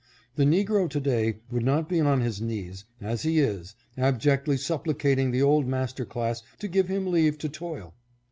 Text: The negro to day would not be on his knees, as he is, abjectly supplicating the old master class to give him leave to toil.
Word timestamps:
The 0.35 0.45
negro 0.45 0.89
to 0.89 0.99
day 0.99 1.41
would 1.51 1.63
not 1.63 1.87
be 1.87 1.99
on 1.99 2.21
his 2.21 2.41
knees, 2.41 2.85
as 2.99 3.21
he 3.21 3.37
is, 3.37 3.75
abjectly 3.95 4.57
supplicating 4.57 5.29
the 5.29 5.43
old 5.43 5.67
master 5.67 6.05
class 6.05 6.41
to 6.57 6.67
give 6.67 6.87
him 6.87 7.05
leave 7.11 7.37
to 7.37 7.49
toil. 7.49 7.93